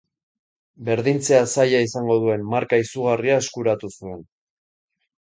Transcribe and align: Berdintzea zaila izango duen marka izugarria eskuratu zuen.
Berdintzea 0.85 1.41
zaila 1.55 1.81
izango 1.87 2.15
duen 2.23 2.47
marka 2.53 2.79
izugarria 2.85 3.37
eskuratu 3.45 3.91
zuen. 3.99 4.25